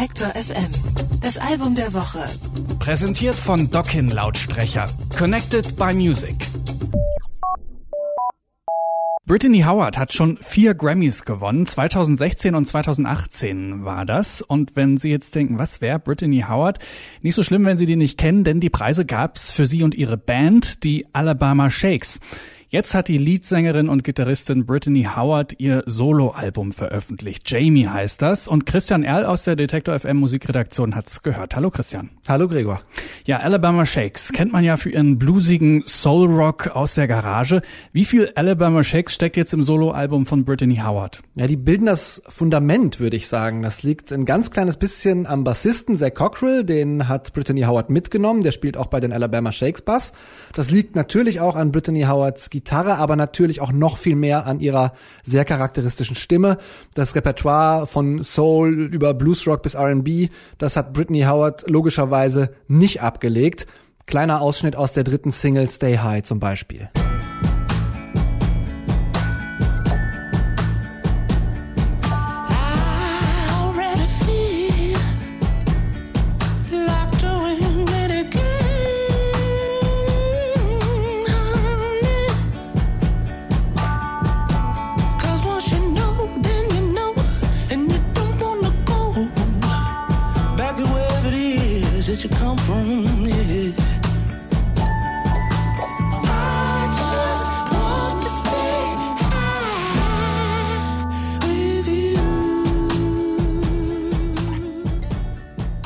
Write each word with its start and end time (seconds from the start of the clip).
Detektor 0.00 0.28
FM. 0.28 1.20
Das 1.20 1.36
Album 1.36 1.74
der 1.74 1.92
Woche. 1.92 2.24
Präsentiert 2.78 3.34
von 3.34 3.70
Dockin 3.70 4.08
Lautsprecher. 4.08 4.86
Connected 5.14 5.76
by 5.76 5.92
Music. 5.92 6.36
Brittany 9.26 9.60
Howard 9.60 9.98
hat 9.98 10.14
schon 10.14 10.38
vier 10.40 10.72
Grammys 10.72 11.26
gewonnen. 11.26 11.66
2016 11.66 12.54
und 12.54 12.64
2018 12.64 13.84
war 13.84 14.06
das. 14.06 14.40
Und 14.40 14.74
wenn 14.74 14.96
Sie 14.96 15.10
jetzt 15.10 15.34
denken, 15.34 15.58
was 15.58 15.82
wäre 15.82 15.98
Brittany 15.98 16.46
Howard? 16.48 16.78
Nicht 17.20 17.34
so 17.34 17.42
schlimm, 17.42 17.66
wenn 17.66 17.76
Sie 17.76 17.84
die 17.84 17.96
nicht 17.96 18.16
kennen, 18.16 18.42
denn 18.42 18.60
die 18.60 18.70
Preise 18.70 19.04
gab's 19.04 19.52
für 19.52 19.66
sie 19.66 19.82
und 19.82 19.94
ihre 19.94 20.16
Band, 20.16 20.82
die 20.82 21.04
Alabama 21.12 21.68
Shakes. 21.68 22.20
Jetzt 22.72 22.94
hat 22.94 23.08
die 23.08 23.18
Leadsängerin 23.18 23.88
und 23.88 24.04
Gitarristin 24.04 24.64
Brittany 24.64 25.08
Howard 25.16 25.58
ihr 25.58 25.82
Soloalbum 25.86 26.70
veröffentlicht. 26.70 27.50
Jamie 27.50 27.88
heißt 27.88 28.22
das. 28.22 28.46
Und 28.46 28.64
Christian 28.64 29.02
Erl 29.02 29.26
aus 29.26 29.42
der 29.42 29.56
Detektor 29.56 29.98
FM 29.98 30.18
Musikredaktion 30.18 30.94
hat's 30.94 31.24
gehört. 31.24 31.56
Hallo 31.56 31.72
Christian. 31.72 32.10
Hallo 32.28 32.46
Gregor. 32.46 32.80
Ja, 33.24 33.38
Alabama 33.38 33.86
Shakes 33.86 34.30
kennt 34.32 34.52
man 34.52 34.62
ja 34.62 34.76
für 34.76 34.90
ihren 34.90 35.18
bluesigen 35.18 35.82
Soul 35.88 36.28
Rock 36.30 36.68
aus 36.68 36.94
der 36.94 37.08
Garage. 37.08 37.62
Wie 37.92 38.04
viel 38.04 38.30
Alabama 38.36 38.84
Shakes 38.84 39.16
steckt 39.16 39.36
jetzt 39.36 39.52
im 39.52 39.64
Soloalbum 39.64 40.24
von 40.24 40.44
Brittany 40.44 40.76
Howard? 40.76 41.22
Ja, 41.34 41.48
die 41.48 41.56
bilden 41.56 41.86
das 41.86 42.22
Fundament, 42.28 43.00
würde 43.00 43.16
ich 43.16 43.26
sagen. 43.26 43.62
Das 43.62 43.82
liegt 43.82 44.12
ein 44.12 44.24
ganz 44.24 44.52
kleines 44.52 44.76
bisschen 44.76 45.26
am 45.26 45.42
Bassisten 45.42 45.96
Zach 45.96 46.14
Cockrell. 46.14 46.62
Den 46.62 47.08
hat 47.08 47.32
Brittany 47.32 47.62
Howard 47.62 47.90
mitgenommen. 47.90 48.44
Der 48.44 48.52
spielt 48.52 48.76
auch 48.76 48.86
bei 48.86 49.00
den 49.00 49.12
Alabama 49.12 49.50
Shakes 49.50 49.82
Bass. 49.82 50.12
Das 50.54 50.70
liegt 50.70 50.94
natürlich 50.94 51.40
auch 51.40 51.56
an 51.56 51.72
Brittany 51.72 52.02
Howards 52.02 52.48
Gitarre, 52.60 52.96
aber 52.96 53.16
natürlich 53.16 53.62
auch 53.62 53.72
noch 53.72 53.96
viel 53.96 54.16
mehr 54.16 54.46
an 54.46 54.60
ihrer 54.60 54.92
sehr 55.22 55.46
charakteristischen 55.46 56.14
Stimme. 56.14 56.58
Das 56.94 57.14
Repertoire 57.14 57.86
von 57.86 58.22
Soul 58.22 58.90
über 58.92 59.14
Bluesrock 59.14 59.62
bis 59.62 59.74
R&B, 59.74 60.28
das 60.58 60.76
hat 60.76 60.92
Britney 60.92 61.22
Howard 61.22 61.68
logischerweise 61.70 62.50
nicht 62.68 63.00
abgelegt. 63.00 63.66
Kleiner 64.04 64.42
Ausschnitt 64.42 64.76
aus 64.76 64.92
der 64.92 65.04
dritten 65.04 65.32
Single 65.32 65.70
Stay 65.70 65.96
High 65.96 66.22
zum 66.22 66.38
Beispiel. 66.38 66.90
You 92.24 92.30
come 92.30 92.58
from, 92.58 93.26
yeah. 93.26 93.72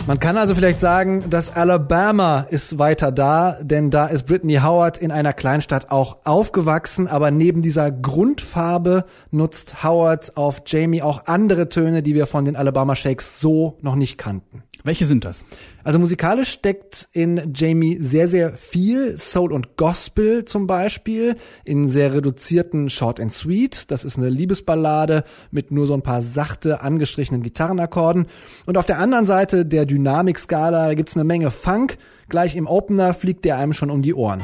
Man 0.06 0.20
kann 0.20 0.36
also 0.36 0.54
vielleicht 0.54 0.80
sagen, 0.80 1.30
dass 1.30 1.54
Alabama 1.54 2.46
ist 2.50 2.78
weiter 2.78 3.10
da, 3.10 3.58
denn 3.62 3.90
da 3.90 4.06
ist 4.06 4.26
Brittany 4.26 4.56
Howard 4.56 4.98
in 4.98 5.10
einer 5.10 5.32
Kleinstadt 5.32 5.90
auch 5.90 6.18
aufgewachsen, 6.24 7.08
aber 7.08 7.30
neben 7.30 7.62
dieser 7.62 7.90
Grundfarbe 7.90 9.06
nutzt 9.30 9.82
Howard 9.82 10.36
auf 10.36 10.62
Jamie 10.66 11.00
auch 11.00 11.24
andere 11.24 11.70
Töne, 11.70 12.02
die 12.02 12.14
wir 12.14 12.26
von 12.26 12.44
den 12.44 12.54
Alabama 12.54 12.94
Shakes 12.94 13.40
so 13.40 13.78
noch 13.80 13.94
nicht 13.94 14.18
kannten. 14.18 14.62
Welche 14.86 15.06
sind 15.06 15.24
das? 15.24 15.46
Also 15.82 15.98
musikalisch 15.98 16.50
steckt 16.50 17.08
in 17.12 17.52
Jamie 17.54 17.96
sehr, 18.02 18.28
sehr 18.28 18.54
viel 18.54 19.16
Soul 19.16 19.50
und 19.50 19.78
Gospel 19.78 20.44
zum 20.44 20.66
Beispiel 20.66 21.36
in 21.64 21.88
sehr 21.88 22.12
reduzierten 22.12 22.90
Short 22.90 23.18
and 23.18 23.32
Sweet. 23.32 23.90
Das 23.90 24.04
ist 24.04 24.18
eine 24.18 24.28
Liebesballade 24.28 25.24
mit 25.50 25.70
nur 25.70 25.86
so 25.86 25.94
ein 25.94 26.02
paar 26.02 26.20
sachte 26.20 26.82
angestrichenen 26.82 27.42
Gitarrenakkorden. 27.42 28.26
Und 28.66 28.76
auf 28.76 28.84
der 28.84 28.98
anderen 28.98 29.24
Seite 29.24 29.64
der 29.64 29.86
Dynamikskala 29.86 30.92
gibt's 30.92 31.16
eine 31.16 31.24
Menge 31.24 31.50
Funk. 31.50 31.96
Gleich 32.28 32.54
im 32.54 32.66
Opener 32.66 33.14
fliegt 33.14 33.46
der 33.46 33.56
einem 33.56 33.72
schon 33.72 33.90
um 33.90 34.02
die 34.02 34.12
Ohren. 34.12 34.42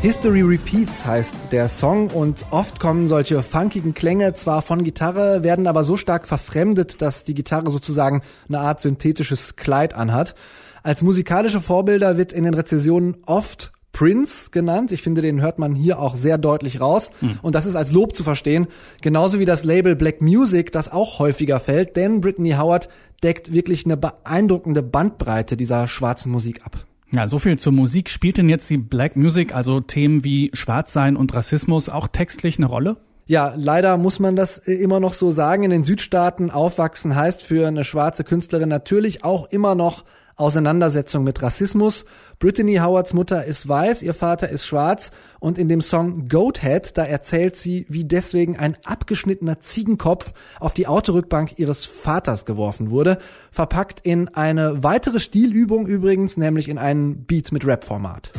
History 0.00 0.42
Repeats 0.42 1.04
heißt 1.04 1.34
der 1.50 1.68
Song 1.68 2.10
und 2.10 2.46
oft 2.52 2.78
kommen 2.78 3.08
solche 3.08 3.42
funkigen 3.42 3.94
Klänge 3.94 4.32
zwar 4.34 4.62
von 4.62 4.84
Gitarre, 4.84 5.42
werden 5.42 5.66
aber 5.66 5.82
so 5.82 5.96
stark 5.96 6.28
verfremdet, 6.28 7.02
dass 7.02 7.24
die 7.24 7.34
Gitarre 7.34 7.70
sozusagen 7.72 8.22
eine 8.48 8.60
Art 8.60 8.80
synthetisches 8.80 9.56
Kleid 9.56 9.94
anhat. 9.94 10.36
Als 10.84 11.02
musikalische 11.02 11.60
Vorbilder 11.60 12.16
wird 12.16 12.32
in 12.32 12.44
den 12.44 12.54
Rezessionen 12.54 13.16
oft 13.26 13.72
Prince 13.90 14.50
genannt. 14.52 14.92
Ich 14.92 15.02
finde, 15.02 15.20
den 15.20 15.42
hört 15.42 15.58
man 15.58 15.74
hier 15.74 15.98
auch 15.98 16.14
sehr 16.14 16.38
deutlich 16.38 16.80
raus. 16.80 17.10
Hm. 17.18 17.40
Und 17.42 17.56
das 17.56 17.66
ist 17.66 17.74
als 17.74 17.90
Lob 17.90 18.14
zu 18.14 18.22
verstehen. 18.22 18.68
Genauso 19.02 19.40
wie 19.40 19.46
das 19.46 19.64
Label 19.64 19.96
Black 19.96 20.22
Music, 20.22 20.70
das 20.70 20.92
auch 20.92 21.18
häufiger 21.18 21.58
fällt, 21.58 21.96
denn 21.96 22.20
Brittany 22.20 22.52
Howard 22.52 22.88
deckt 23.24 23.52
wirklich 23.52 23.84
eine 23.84 23.96
beeindruckende 23.96 24.84
Bandbreite 24.84 25.56
dieser 25.56 25.88
schwarzen 25.88 26.30
Musik 26.30 26.64
ab. 26.64 26.86
Ja, 27.10 27.26
so 27.26 27.38
viel 27.38 27.58
zur 27.58 27.72
Musik. 27.72 28.10
Spielt 28.10 28.36
denn 28.36 28.48
jetzt 28.48 28.68
die 28.68 28.76
Black 28.76 29.16
Music, 29.16 29.54
also 29.54 29.80
Themen 29.80 30.24
wie 30.24 30.50
Schwarzsein 30.52 31.16
und 31.16 31.32
Rassismus, 31.32 31.88
auch 31.88 32.08
textlich 32.08 32.58
eine 32.58 32.66
Rolle? 32.66 32.96
Ja, 33.26 33.52
leider 33.56 33.96
muss 33.98 34.20
man 34.20 34.36
das 34.36 34.58
äh, 34.58 34.72
immer 34.74 35.00
noch 35.00 35.12
so 35.12 35.30
sagen. 35.30 35.62
In 35.62 35.70
den 35.70 35.84
Südstaaten 35.84 36.50
aufwachsen 36.50 37.14
heißt 37.14 37.42
für 37.42 37.66
eine 37.66 37.84
schwarze 37.84 38.24
Künstlerin 38.24 38.68
natürlich 38.68 39.24
auch 39.24 39.50
immer 39.50 39.74
noch 39.74 40.04
Auseinandersetzung 40.38 41.24
mit 41.24 41.42
Rassismus. 41.42 42.04
Brittany 42.38 42.76
Howards 42.76 43.12
Mutter 43.12 43.44
ist 43.44 43.68
weiß, 43.68 44.02
ihr 44.02 44.14
Vater 44.14 44.48
ist 44.48 44.64
schwarz 44.64 45.10
und 45.40 45.58
in 45.58 45.68
dem 45.68 45.80
Song 45.80 46.28
Goathead, 46.28 46.96
da 46.96 47.04
erzählt 47.04 47.56
sie, 47.56 47.84
wie 47.88 48.04
deswegen 48.04 48.56
ein 48.56 48.76
abgeschnittener 48.84 49.60
Ziegenkopf 49.60 50.32
auf 50.60 50.74
die 50.74 50.86
Autorückbank 50.86 51.58
ihres 51.58 51.84
Vaters 51.84 52.44
geworfen 52.44 52.90
wurde, 52.90 53.18
verpackt 53.50 54.00
in 54.04 54.28
eine 54.28 54.84
weitere 54.84 55.18
Stilübung 55.18 55.86
übrigens, 55.86 56.36
nämlich 56.36 56.68
in 56.68 56.78
einen 56.78 57.24
Beat 57.24 57.50
mit 57.50 57.66
Rap-Format. 57.66 58.32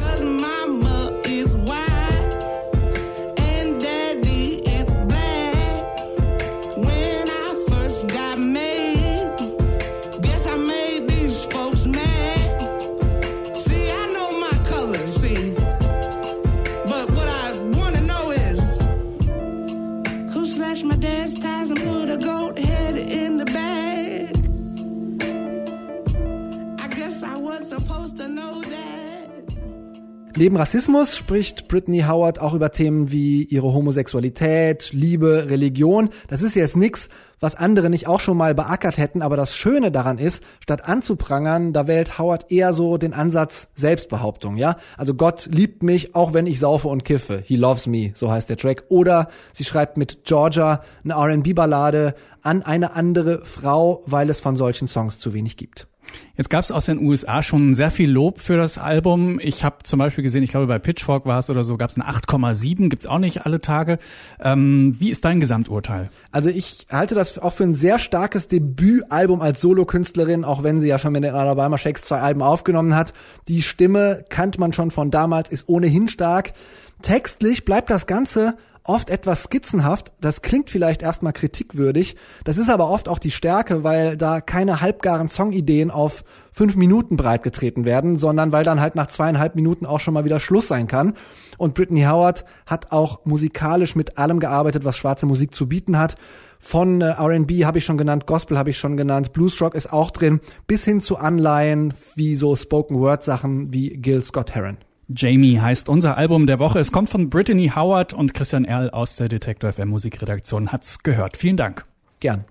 Neben 30.40 30.56
Rassismus 30.56 31.18
spricht 31.18 31.68
Brittany 31.68 32.06
Howard 32.08 32.40
auch 32.40 32.54
über 32.54 32.72
Themen 32.72 33.12
wie 33.12 33.44
ihre 33.44 33.74
Homosexualität, 33.74 34.94
Liebe, 34.94 35.50
Religion. 35.50 36.12
Das 36.30 36.44
ist 36.44 36.56
jetzt 36.56 36.78
nix, 36.78 37.10
was 37.42 37.56
andere 37.56 37.90
nicht 37.90 38.08
auch 38.08 38.22
schon 38.22 38.38
mal 38.38 38.56
beackert 38.56 38.98
hätten, 38.98 39.22
aber 39.22 39.36
das 39.36 39.54
Schöne 39.54 39.92
daran 39.92 40.18
ist, 40.18 40.42
statt 40.62 40.86
anzuprangern, 40.86 41.74
da 41.74 41.88
wählt 41.88 42.20
Howard 42.20 42.54
eher 42.54 42.72
so 42.72 42.98
den 42.98 43.14
Ansatz 43.14 43.68
Selbstbehauptung, 43.76 44.56
ja? 44.56 44.78
Also 44.96 45.14
Gott 45.14 45.50
liebt 45.52 45.84
mich, 45.84 46.16
auch 46.16 46.32
wenn 46.32 46.48
ich 46.48 46.60
saufe 46.60 46.88
und 46.88 47.04
kiffe. 47.04 47.44
He 47.46 47.58
loves 47.58 47.86
me, 47.86 48.14
so 48.16 48.32
heißt 48.32 48.50
der 48.50 48.56
Track. 48.56 48.86
Oder 48.88 49.28
sie 49.52 49.66
schreibt 49.66 49.98
mit 49.98 50.24
Georgia 50.24 50.84
eine 51.04 51.16
R&B-Ballade 51.16 52.16
an 52.44 52.64
eine 52.64 52.96
andere 52.96 53.44
Frau, 53.44 54.04
weil 54.06 54.30
es 54.30 54.40
von 54.40 54.56
solchen 54.56 54.88
Songs 54.88 55.20
zu 55.20 55.34
wenig 55.34 55.58
gibt. 55.58 55.90
Jetzt 56.36 56.50
gab 56.50 56.64
es 56.64 56.72
aus 56.72 56.86
den 56.86 57.00
USA 57.00 57.42
schon 57.42 57.74
sehr 57.74 57.92
viel 57.92 58.10
Lob 58.10 58.40
für 58.40 58.58
das 58.58 58.78
Album. 58.78 59.40
Ich 59.42 59.64
habe 59.64 59.78
zum 59.84 60.00
Beispiel 60.00 60.24
gesehen, 60.24 60.44
ich 60.44 60.52
glaube 60.52 60.68
bei 60.68 60.80
Pitchfork 60.80 61.26
war 61.26 61.40
es 61.40 61.50
oder 61.50 61.64
so, 61.64 61.76
gab 61.78 61.90
es 61.90 62.00
eine 62.00 62.10
8,7, 62.10 62.90
gibt's 62.90 63.08
auch 63.08 63.20
nicht 63.20 63.46
alle 63.46 63.60
Tage. 63.60 64.00
Ähm, 64.40 64.96
wie 65.00 65.10
ist 65.10 65.26
dein 65.26 65.40
Gesamturteil? 65.40 66.10
Also 66.32 66.50
ich 66.50 66.88
halte 66.90 67.16
das 67.16 67.38
auch 67.40 67.54
für 67.54 67.64
ein 67.64 67.74
sehr 67.74 68.00
starkes 68.00 68.48
Debütalbum 68.48 69.42
als 69.42 69.62
Solokünstlerin, 69.62 70.46
auch 70.46 70.64
wenn 70.64 70.80
sie 70.80 70.88
ja 70.88 70.98
schon 70.98 71.12
mit 71.12 71.24
den 71.24 71.36
Alabama 71.36 71.78
Shakes 71.78 72.04
zwei 72.04 72.22
Alben 72.22 72.42
aufgenommen 72.42 72.96
hat. 72.96 73.14
Die 73.48 73.62
Stimme 73.62 74.24
kannte 74.30 74.60
man 74.60 74.72
schon 74.72 74.92
von 74.92 75.12
damals, 75.12 75.50
ist 75.50 75.68
ohnehin 75.68 76.08
stark. 76.08 76.54
Textlich 77.02 77.66
bleibt 77.66 77.90
das 77.90 78.08
Ganze 78.08 78.56
oft 78.90 79.12
etwas 79.12 79.44
skizzenhaft. 79.44 80.14
Das 80.20 80.42
klingt 80.42 80.70
vielleicht 80.70 81.04
erstmal 81.04 81.32
kritikwürdig. 81.32 82.16
Das 82.44 82.58
ist 82.58 82.70
aber 82.70 82.90
oft 82.90 83.08
auch 83.08 83.20
die 83.20 83.32
Stärke, 83.32 83.84
weil 83.84 84.18
da 84.18 84.42
keine 84.42 84.82
halbgaren 84.82 85.30
Songideen 85.30 85.92
auf 85.92 86.24
fünf 86.52 86.76
Minuten 86.76 87.16
breitgetreten 87.16 87.86
werden, 87.86 88.18
sondern 88.18 88.52
weil 88.52 88.64
dann 88.64 88.82
halt 88.82 88.96
nach 88.96 89.08
zweieinhalb 89.08 89.56
Minuten 89.56 89.86
auch 89.86 90.00
schon 90.00 90.16
mal 90.16 90.26
wieder 90.26 90.40
Schluss 90.40 90.68
sein 90.68 90.88
kann. 90.88 91.14
Und 91.60 91.76
Brittany 91.76 92.02
Howard 92.02 92.46
hat 92.66 92.92
auch 92.92 93.26
musikalisch 93.26 93.96
mit 93.96 94.18
allem 94.18 94.40
gearbeitet, 94.40 94.84
was 94.86 94.98
schwarze 94.98 95.28
Musik 95.28 95.54
zu 95.54 95.70
bieten 95.70 95.98
hat. 95.98 96.16
Von 96.58 97.02
äh, 97.02 97.12
R&B 97.12 97.66
habe 97.66 97.78
ich 97.78 97.86
schon 97.86 97.98
genannt, 97.98 98.26
Gospel 98.26 98.58
habe 98.58 98.72
ich 98.72 98.78
schon 98.78 98.98
genannt, 98.98 99.34
Bluesrock 99.34 99.76
ist 99.76 99.94
auch 99.94 100.12
drin, 100.12 100.42
bis 100.68 100.84
hin 100.84 101.00
zu 101.00 101.18
Anleihen 101.18 101.94
wie 102.16 102.36
so 102.36 102.56
Spoken 102.56 103.00
Word 103.00 103.24
Sachen 103.24 103.72
wie 103.72 103.92
Gil 103.92 104.24
Scott 104.24 104.56
Heron. 104.56 104.78
Jamie 105.16 105.60
heißt 105.60 105.90
unser 105.90 106.18
Album 106.18 106.46
der 106.46 106.60
Woche. 106.60 106.80
Es 106.80 106.92
kommt 106.92 107.10
von 107.10 107.30
Brittany 107.30 107.72
Howard 107.76 108.14
und 108.14 108.34
Christian 108.36 108.64
Erl 108.64 108.92
aus 108.92 109.16
der 109.16 109.28
Detektor 109.28 109.74
FM 109.74 109.90
Musikredaktion 109.90 110.72
hat's 110.72 111.00
gehört. 111.02 111.36
Vielen 111.36 111.58
Dank. 111.58 111.86
Gern. 112.20 112.46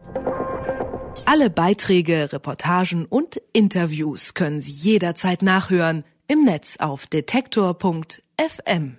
Alle 1.25 1.51
Beiträge, 1.51 2.33
Reportagen 2.33 3.05
und 3.05 3.41
Interviews 3.53 4.35
können 4.35 4.61
Sie 4.61 4.73
jederzeit 4.73 5.43
nachhören 5.43 6.05
im 6.27 6.45
Netz 6.45 6.77
auf 6.79 7.07
detektor.fm. 7.07 8.99